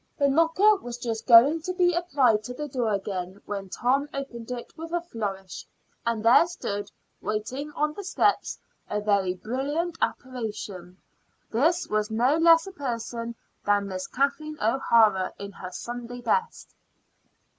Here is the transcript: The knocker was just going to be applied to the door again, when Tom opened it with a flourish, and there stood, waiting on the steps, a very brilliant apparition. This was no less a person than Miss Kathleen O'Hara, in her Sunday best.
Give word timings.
The 0.17 0.27
knocker 0.29 0.77
was 0.77 0.97
just 0.97 1.27
going 1.27 1.61
to 1.61 1.73
be 1.73 1.93
applied 1.93 2.43
to 2.45 2.55
the 2.55 2.67
door 2.67 2.91
again, 2.91 3.39
when 3.45 3.69
Tom 3.69 4.09
opened 4.15 4.49
it 4.49 4.75
with 4.75 4.91
a 4.93 5.01
flourish, 5.01 5.67
and 6.07 6.25
there 6.25 6.47
stood, 6.47 6.89
waiting 7.21 7.71
on 7.73 7.93
the 7.93 8.03
steps, 8.03 8.57
a 8.89 8.99
very 8.99 9.35
brilliant 9.35 9.99
apparition. 10.01 10.97
This 11.51 11.87
was 11.87 12.09
no 12.09 12.35
less 12.37 12.65
a 12.65 12.71
person 12.71 13.35
than 13.63 13.89
Miss 13.89 14.07
Kathleen 14.07 14.57
O'Hara, 14.59 15.35
in 15.37 15.51
her 15.51 15.69
Sunday 15.69 16.21
best. 16.21 16.73